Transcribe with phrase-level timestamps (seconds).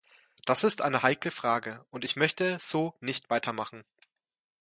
[0.45, 3.83] Das ist eine heikle Frage, und ich möchte so nicht weitermachen.